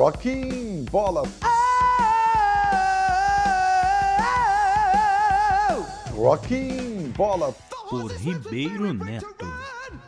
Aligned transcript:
Rocking 0.00 0.86
Bola. 0.90 1.24
Rocking 6.14 7.12
Bola. 7.14 7.54
Por 7.90 8.10
Ribeiro 8.12 8.94
Neto. 8.94 9.46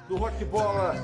Do 0.09 0.16
Rock 0.16 0.47
Bola 0.47 0.95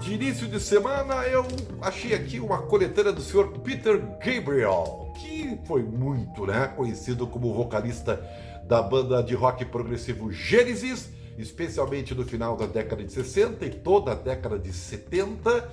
de 0.00 0.14
início 0.14 0.46
de 0.46 0.60
semana, 0.60 1.26
eu 1.26 1.44
achei 1.82 2.14
aqui 2.14 2.38
uma 2.38 2.58
coletânea 2.58 3.12
do 3.12 3.20
senhor 3.20 3.48
Peter 3.64 4.00
Gabriel, 4.24 5.12
que 5.18 5.58
foi 5.66 5.82
muito 5.82 6.46
né, 6.46 6.68
conhecido 6.68 7.26
como 7.26 7.52
vocalista 7.52 8.24
da 8.62 8.80
banda 8.80 9.24
de 9.24 9.34
rock 9.34 9.64
progressivo 9.64 10.30
Genesis, 10.30 11.10
especialmente 11.36 12.14
no 12.14 12.24
final 12.24 12.56
da 12.56 12.66
década 12.66 13.02
de 13.02 13.10
60 13.10 13.66
e 13.66 13.70
toda 13.70 14.12
a 14.12 14.14
década 14.14 14.56
de 14.56 14.72
70 14.72 15.68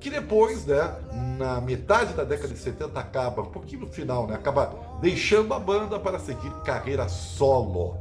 que 0.00 0.08
depois, 0.08 0.64
né, 0.64 0.96
na 1.36 1.60
metade 1.60 2.14
da 2.14 2.24
década 2.24 2.54
de 2.54 2.58
70 2.58 2.98
acaba, 2.98 3.42
um 3.42 3.50
pouquinho 3.50 3.82
no 3.82 3.92
final, 3.92 4.26
né, 4.26 4.34
acaba 4.34 4.74
deixando 5.00 5.52
a 5.52 5.58
banda 5.58 6.00
para 6.00 6.18
seguir 6.18 6.50
carreira 6.64 7.08
solo. 7.08 7.98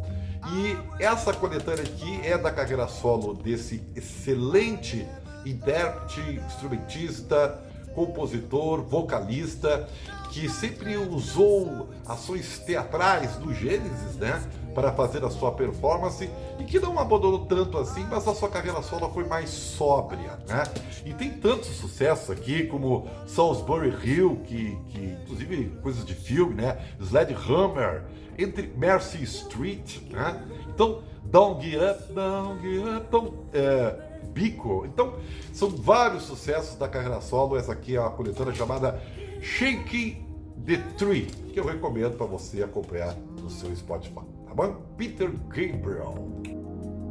E 0.47 1.03
essa 1.03 1.33
coletânea 1.33 1.83
aqui 1.83 2.21
é 2.23 2.37
da 2.37 2.51
carreira 2.51 2.87
solo 2.87 3.33
desse 3.33 3.83
excelente 3.93 5.05
intérprete, 5.45 6.21
instrumentista, 6.47 7.61
compositor, 7.93 8.81
vocalista, 8.81 9.87
que 10.31 10.47
sempre 10.47 10.95
usou 10.97 11.89
ações 12.05 12.59
teatrais 12.59 13.35
do 13.37 13.53
Gênesis, 13.53 14.15
né? 14.15 14.41
Para 14.75 14.91
fazer 14.91 15.23
a 15.25 15.29
sua 15.29 15.51
performance 15.51 16.29
e 16.59 16.63
que 16.63 16.79
não 16.79 16.97
abandonou 16.99 17.45
tanto 17.45 17.77
assim, 17.77 18.05
mas 18.09 18.27
a 18.27 18.35
sua 18.35 18.49
carreira 18.49 18.81
solo 18.81 19.09
foi 19.09 19.25
mais 19.25 19.49
sóbria, 19.49 20.37
né? 20.47 20.63
E 21.05 21.13
tem 21.13 21.31
tanto 21.31 21.65
sucesso 21.65 22.31
aqui 22.31 22.67
como 22.67 23.07
Salisbury 23.25 23.93
Hill, 24.03 24.41
que, 24.45 24.77
que 24.89 25.17
inclusive 25.23 25.69
coisas 25.81 26.05
de 26.05 26.13
filme, 26.13 26.61
né? 26.61 26.77
Sledgehammer, 27.01 28.03
entre 28.37 28.71
Mercy 28.77 29.23
Street, 29.23 29.97
né? 30.11 30.41
Então, 30.67 31.01
Don't 31.25 31.61
Get 31.63 31.81
Up, 31.81 32.13
Don't 32.13 32.61
Get 32.61 32.85
Up, 32.85 33.05
então, 33.07 33.33
é, 33.53 34.08
Bico. 34.33 34.85
Então, 34.85 35.15
são 35.53 35.69
vários 35.69 36.23
sucessos 36.23 36.77
da 36.77 36.87
carreira 36.87 37.21
solo. 37.21 37.57
Essa 37.57 37.73
aqui 37.73 37.95
é 37.95 37.99
uma 37.99 38.11
coletânea 38.11 38.53
chamada 38.53 39.01
Shaking 39.41 40.25
the 40.65 40.77
Tree, 40.97 41.25
que 41.53 41.59
eu 41.59 41.65
recomendo 41.65 42.17
para 42.17 42.25
você 42.25 42.63
acompanhar 42.63 43.15
no 43.41 43.49
seu 43.49 43.73
Spotify, 43.75 44.25
tá 44.47 44.53
bom? 44.53 44.75
Peter 44.97 45.31
Gabriel. 45.47 46.15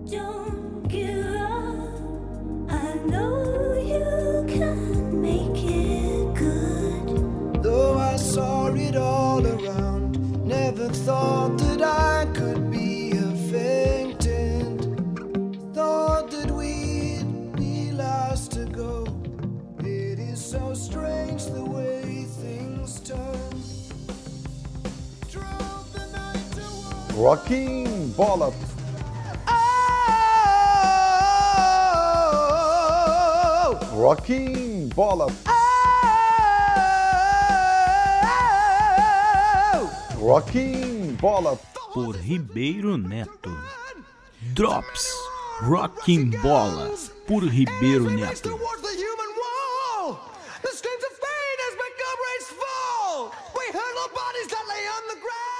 Don't 0.06 0.89
give 0.89 1.36
up. 1.36 1.98
I 2.70 2.94
know 3.11 3.74
you 3.74 4.44
can 4.46 5.20
make 5.20 5.64
it 5.64 6.34
good. 6.39 7.62
Though 7.62 7.98
I 7.98 8.16
saw 8.16 8.69
it 8.74 8.96
all 8.96 9.44
around, 9.44 10.19
never 10.44 10.89
thought 10.89 11.58
that 11.58 11.83
I 11.83 12.27
could 12.33 12.70
be 12.70 12.97
so 20.48 20.72
strange 20.72 21.44
the 21.44 21.62
way 21.62 22.24
things 22.24 23.00
turn. 23.00 23.50
The 25.92 26.05
night 26.10 26.52
to 26.52 26.62
one. 26.62 27.22
Rocking 27.22 28.12
Bola. 28.12 28.50
Oh, 33.56 33.78
Rocking 33.92 34.88
Bola. 34.88 35.27
Rocking 40.18 41.14
Bola. 41.17 41.58
Por 41.92 42.14
Ribeiro 42.14 42.96
Neto. 42.96 43.52
Drops. 44.55 45.14
Rocking 45.61 46.30
Bola. 46.42 46.96
Por 47.27 47.42
Ribeiro 47.42 48.08
Neto. 48.08 48.58
bodies 54.18 54.48
that 54.48 54.64
lay 54.68 54.84
on 54.96 55.05
the 55.14 55.20
ground. 55.23 55.58